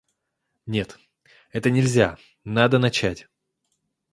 Нет, 0.65 0.97
это 1.51 1.69
нельзя, 1.69 2.17
надо 2.43 2.79
начать. 2.79 3.27